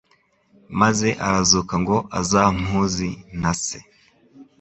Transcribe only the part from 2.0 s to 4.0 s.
azampuzi na se